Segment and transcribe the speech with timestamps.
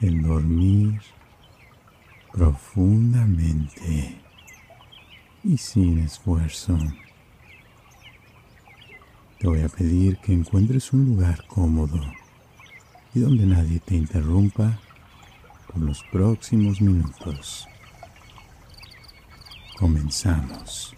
[0.00, 1.00] el dormir
[2.32, 4.20] profundamente
[5.42, 6.78] y sin esfuerzo.
[9.38, 12.00] Te voy a pedir que encuentres un lugar cómodo
[13.14, 14.78] y donde nadie te interrumpa
[15.66, 17.68] por los próximos minutos.
[19.78, 20.94] Comenzamos.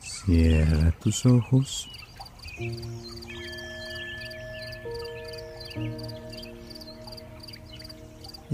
[0.00, 1.88] Cierra tus ojos.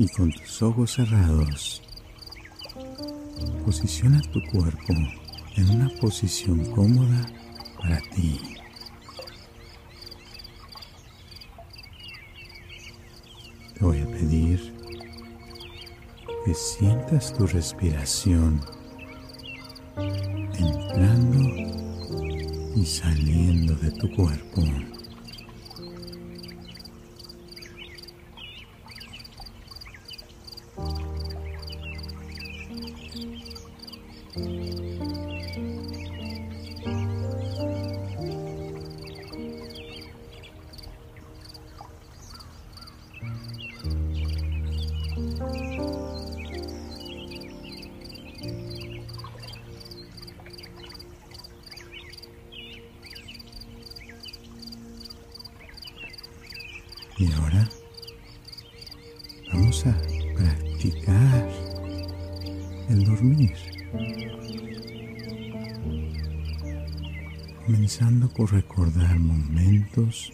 [0.01, 1.83] Y con tus ojos cerrados,
[3.65, 4.95] posiciona tu cuerpo
[5.57, 7.27] en una posición cómoda
[7.81, 8.41] para ti.
[13.75, 14.73] Te voy a pedir
[16.45, 18.61] que sientas tu respiración
[19.97, 21.41] entrando
[22.77, 24.63] y saliendo de tu cuerpo.
[57.19, 57.69] Y ahora
[59.53, 59.97] vamos a
[60.37, 61.49] practicar
[62.89, 63.55] el dormir.
[67.67, 70.33] Comenzando por recordar momentos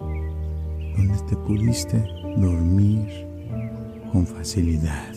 [0.00, 1.98] donde te pudiste
[2.38, 3.08] dormir
[4.10, 5.13] con facilidad.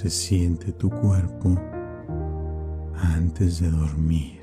[0.00, 1.60] Se siente tu cuerpo
[2.94, 4.40] antes de dormir.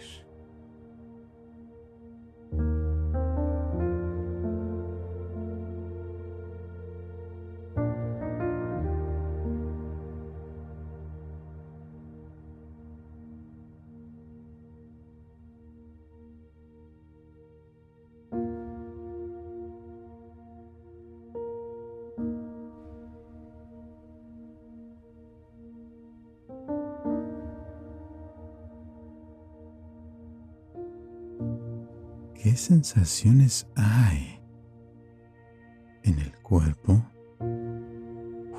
[32.47, 34.39] ¿Qué sensaciones hay
[36.03, 37.03] en el cuerpo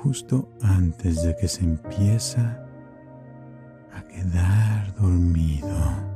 [0.03, 2.67] justo antes de que se empieza
[3.91, 6.08] a quedar dormido?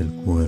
[0.00, 0.41] El cuerpo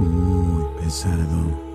[0.00, 1.73] muy pesado.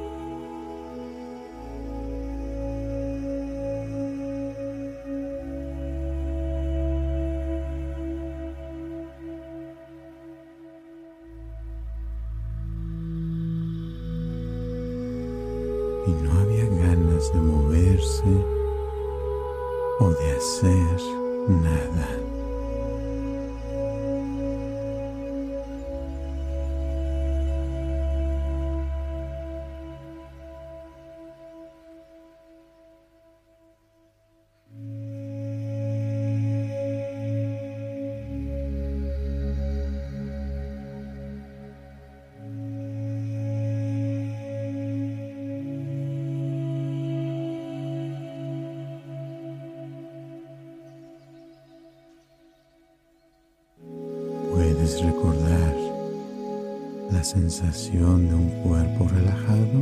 [57.59, 59.78] Sensación de un cuerpo relajado.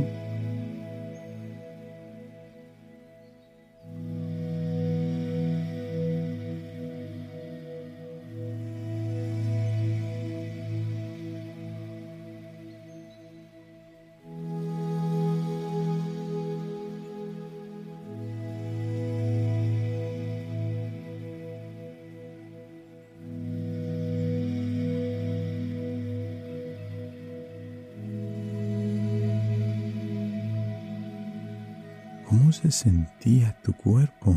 [32.62, 34.34] Se sentía tu cuerpo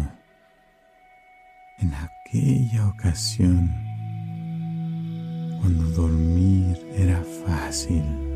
[1.79, 3.73] en aquella ocasión
[5.59, 8.31] cuando dormir era fácil?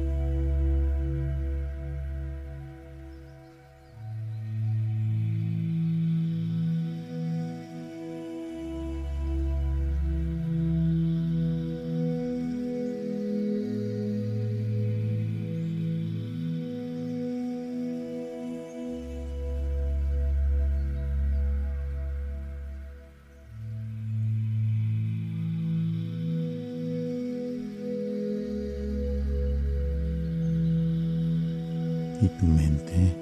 [32.26, 33.16] Y tu mente.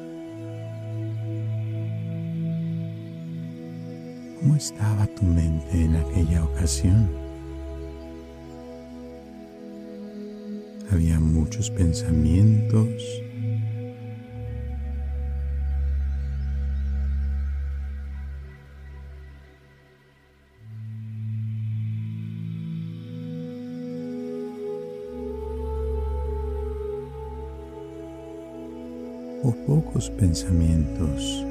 [4.40, 7.10] ¿Cómo estaba tu mente en aquella ocasión?
[10.92, 13.04] Había muchos pensamientos.
[29.66, 31.46] Pocos pensamientos.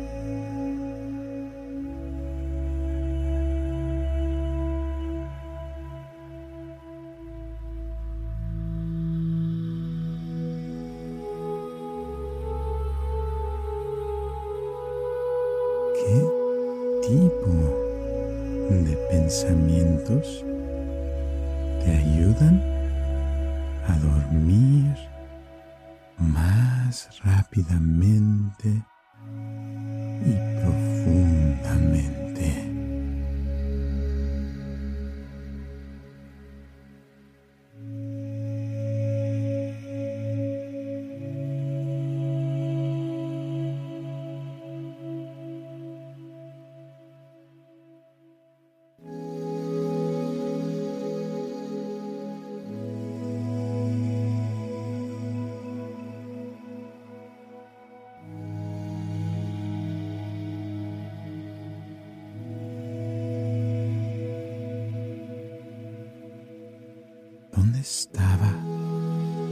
[67.82, 68.48] Estaba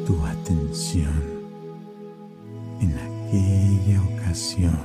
[0.07, 1.13] tu atención
[2.81, 4.79] en aquella ocasión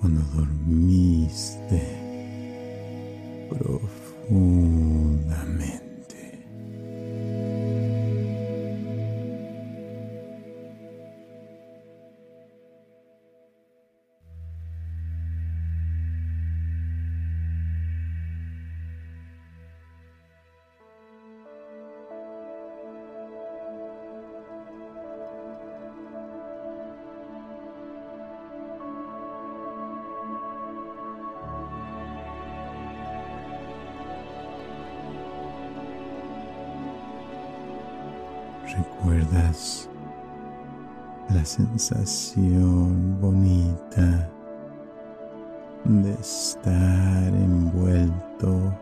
[0.00, 1.80] cuando dormiste
[3.48, 4.83] profundamente?
[41.44, 44.30] Sensación bonita
[45.84, 48.72] de estar envuelto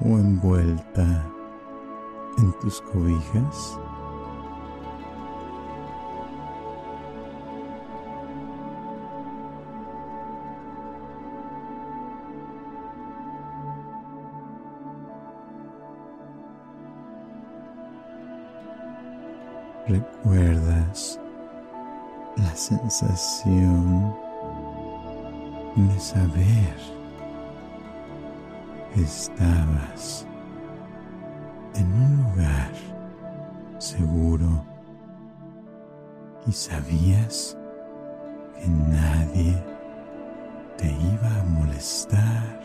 [0.00, 1.24] o envuelta
[2.38, 3.78] en tus cobijas.
[22.92, 24.14] Sensación
[25.76, 26.76] de saber
[28.92, 30.26] que estabas
[31.74, 32.70] en un lugar
[33.78, 34.62] seguro
[36.46, 37.56] y sabías
[38.60, 39.64] que nadie
[40.76, 42.60] te iba a molestar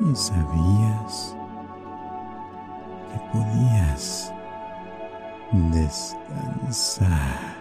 [0.00, 1.36] y sabías
[3.12, 4.32] que podías
[5.52, 7.56] descansar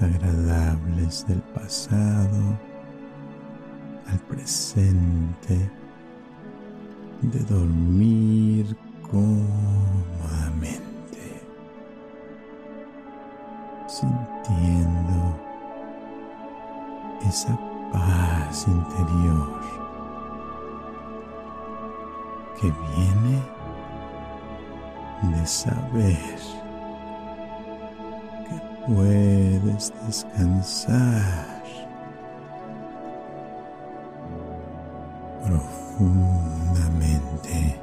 [0.00, 2.58] Emociones agradables del pasado
[4.10, 5.70] al presente
[7.22, 9.42] de dormir cómodamente,
[13.86, 15.38] sintiendo
[17.28, 17.58] esa
[17.92, 19.60] paz interior
[22.60, 23.42] que viene
[25.22, 26.59] de saber
[28.94, 31.62] puedes descansar
[35.46, 37.80] profundamente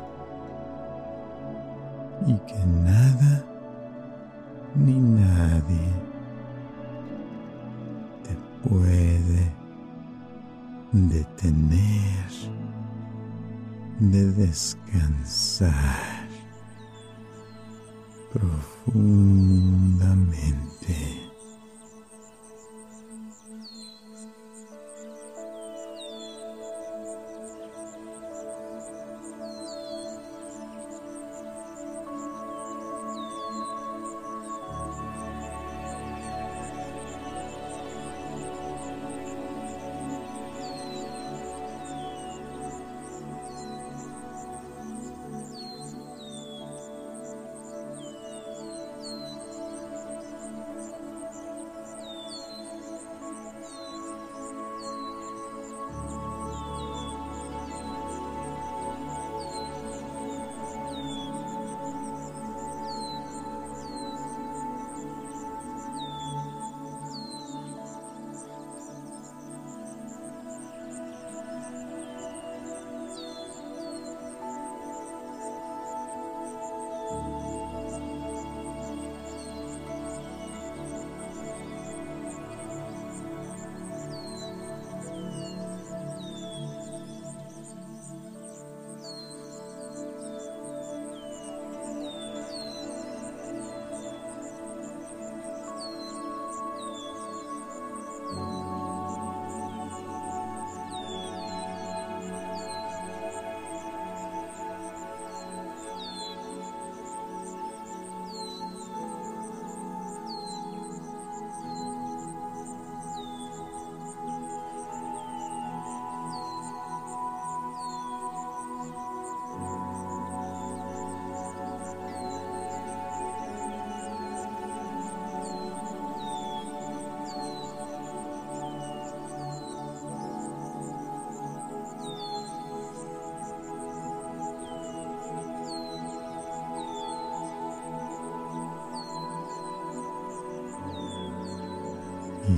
[2.27, 3.43] y que nada
[4.75, 5.93] ni nadie
[8.23, 8.35] te
[8.67, 9.53] puede
[10.91, 12.31] detener,
[13.99, 16.27] de descansar
[18.33, 20.66] profundamente.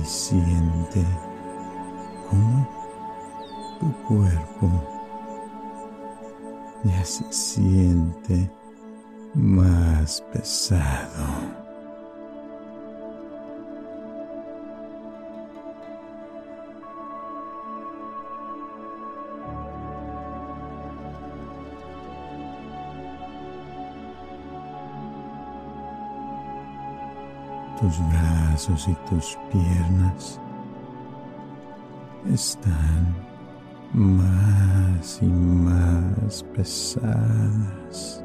[0.00, 1.04] Y siente
[2.28, 2.66] cómo
[3.78, 4.70] tu cuerpo
[6.84, 8.50] ya se siente
[9.34, 11.60] más pesado.
[27.80, 30.38] tus brazos y tus piernas
[32.30, 33.16] están
[33.94, 38.19] más y más pesadas.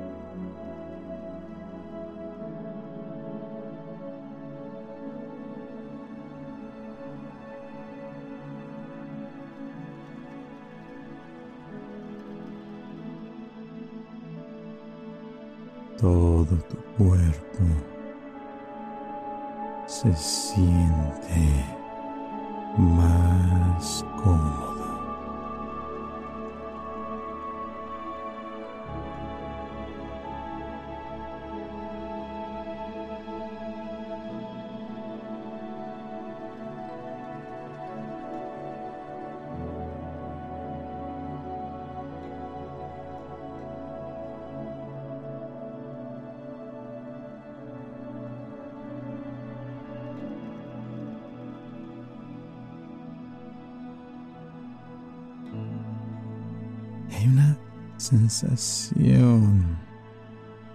[58.06, 59.66] Sensación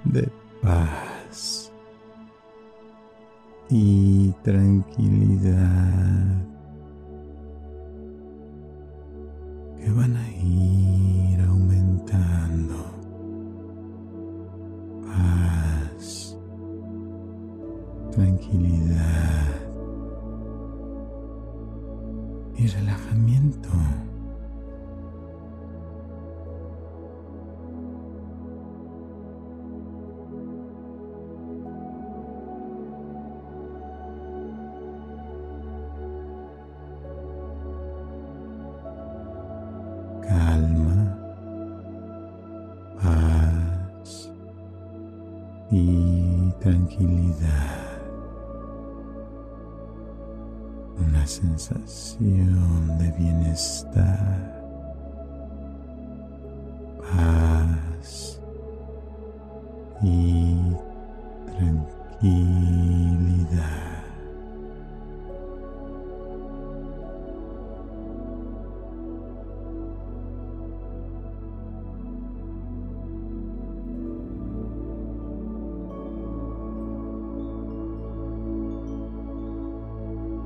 [0.05, 0.29] de
[0.61, 1.71] paz
[3.69, 6.50] y tranquilidad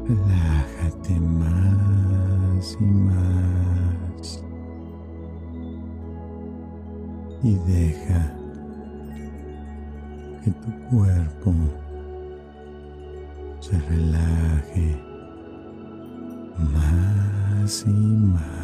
[0.07, 4.45] Relájate más y más
[7.43, 8.35] y deja
[10.43, 11.55] que tu cuerpo
[13.61, 15.03] se relaje
[16.59, 18.64] más y más.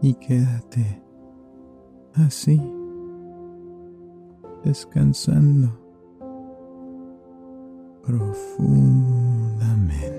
[0.00, 1.02] y quédate
[2.14, 2.58] así,
[4.64, 5.68] descansando
[8.02, 10.17] profundamente.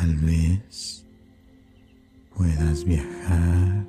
[0.00, 1.04] Tal vez
[2.34, 3.79] puedas viajar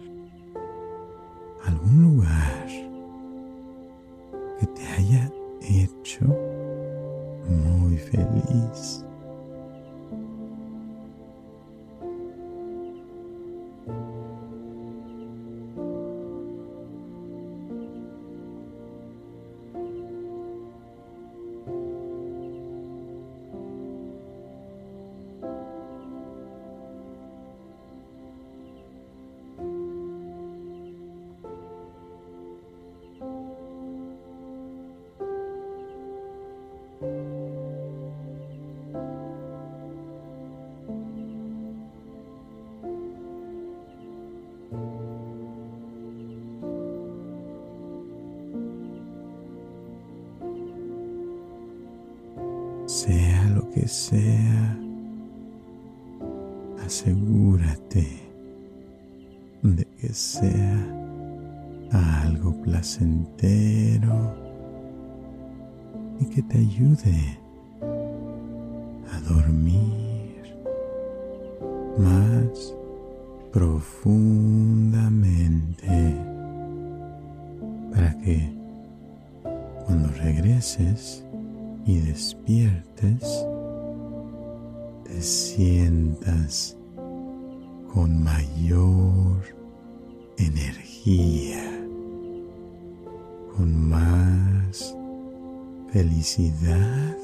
[96.22, 97.18] felicidad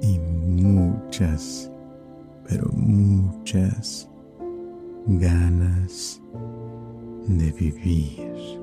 [0.00, 1.70] y muchas,
[2.48, 4.08] pero muchas
[5.06, 6.20] ganas
[7.28, 8.61] de vivir.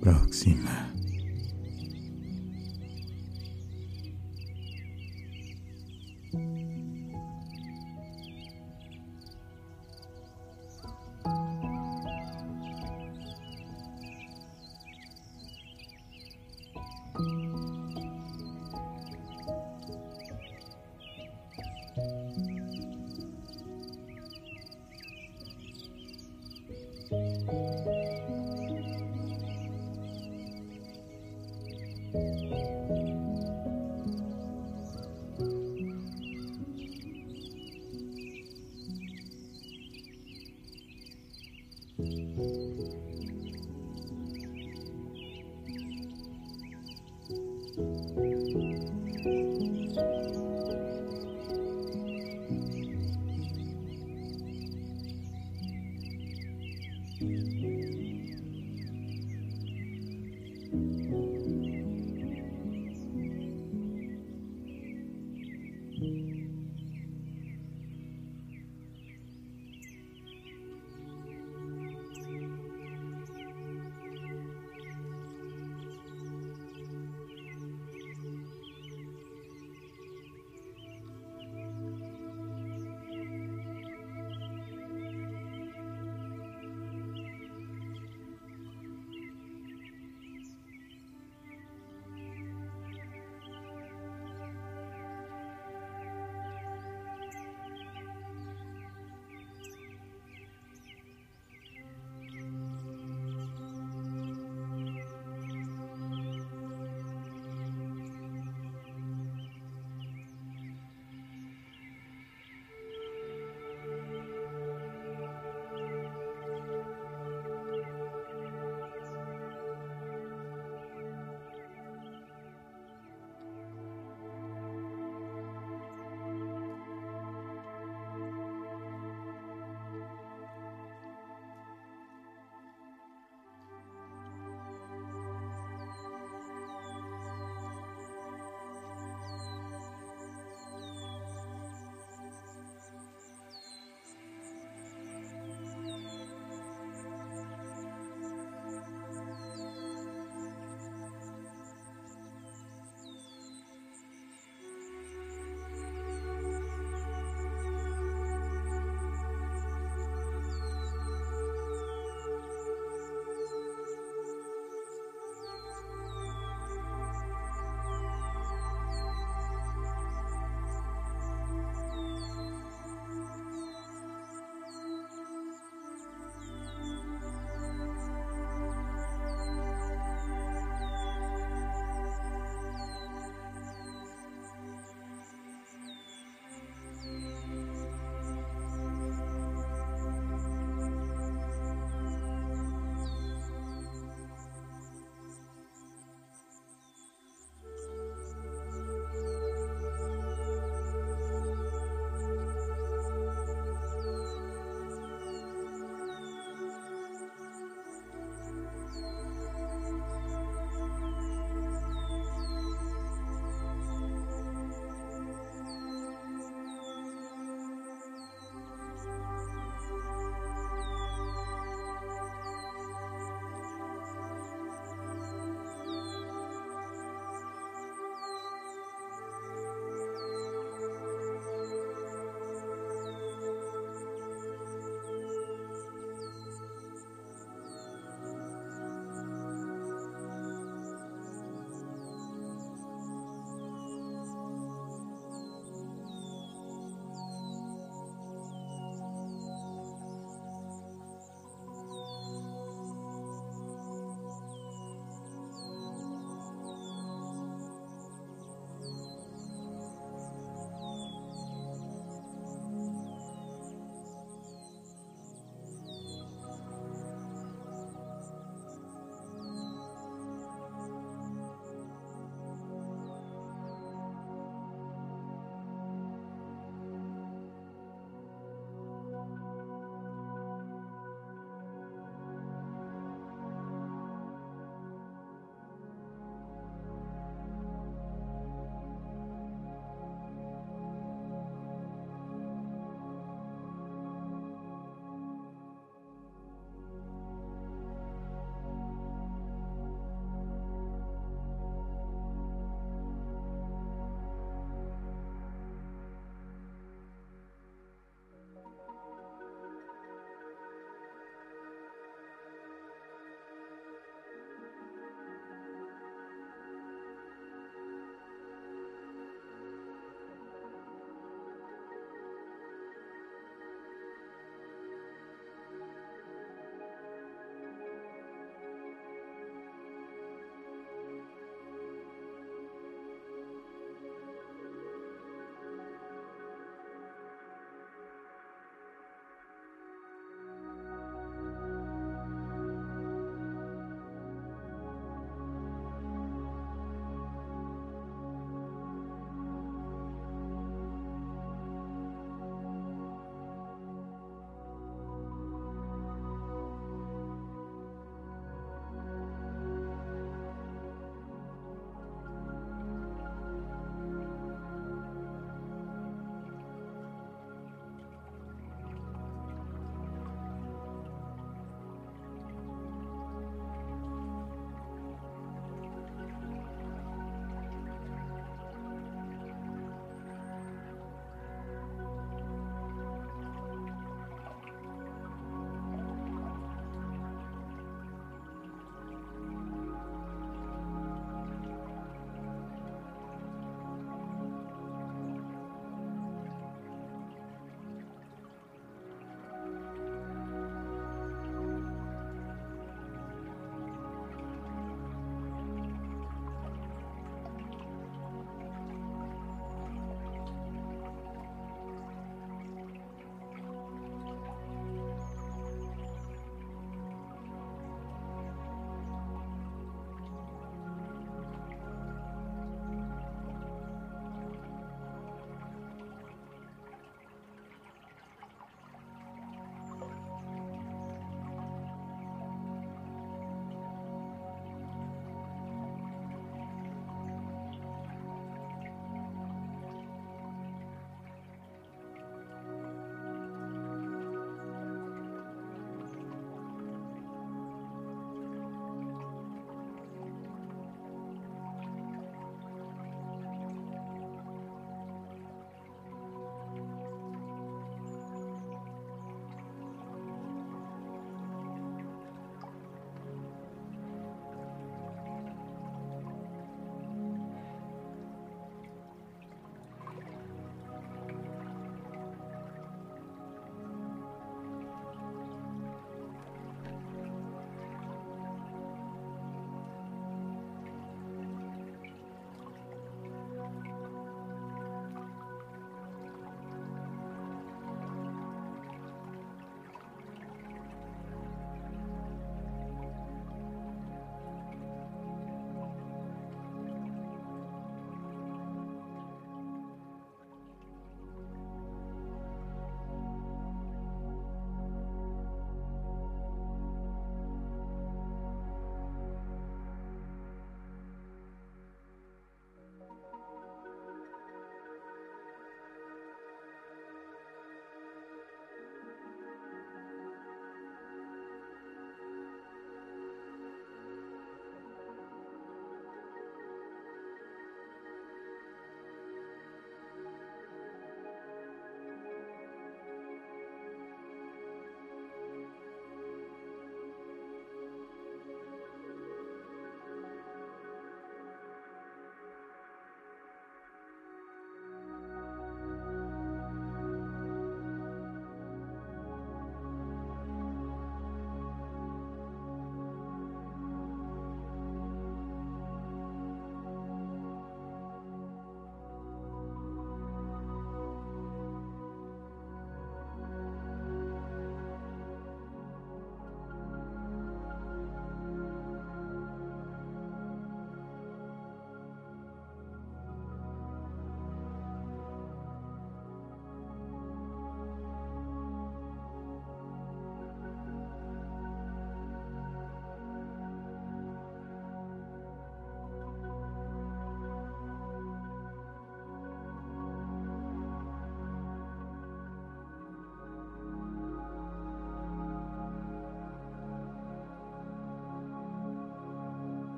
[0.00, 0.88] Próxima.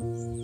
[0.00, 0.43] oh you.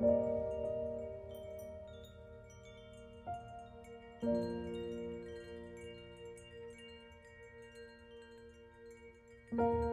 [0.00, 0.12] thank
[9.52, 9.89] you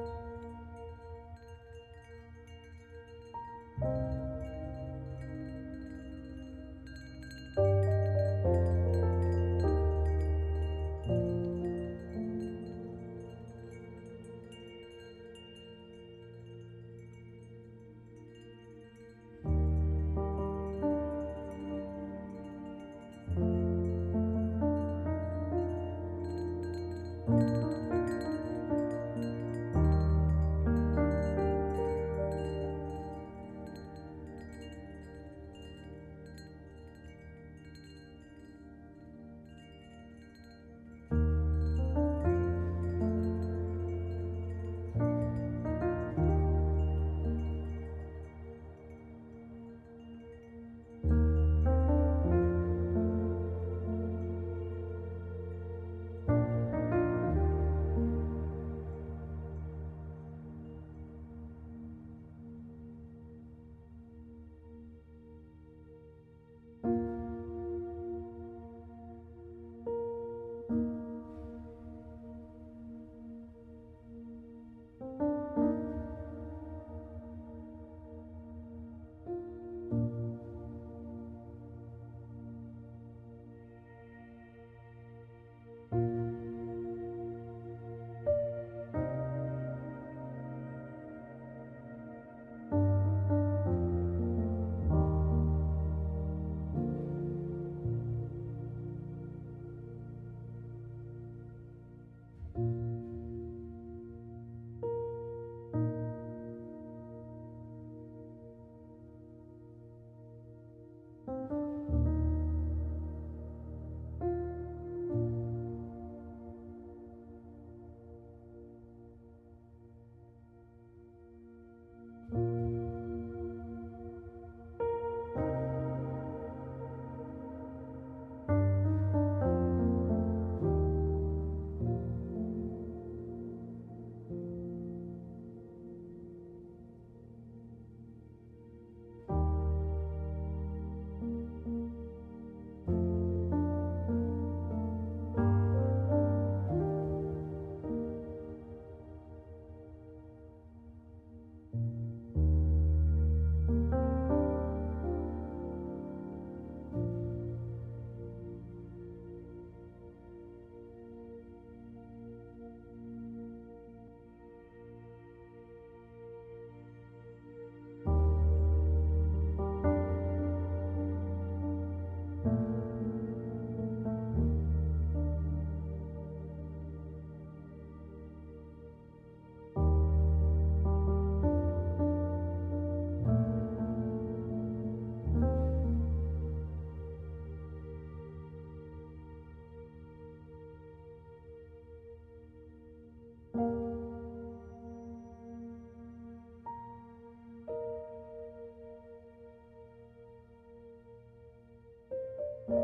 [202.68, 202.80] Thank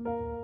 [0.00, 0.35] you.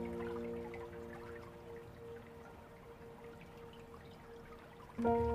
[4.98, 5.34] you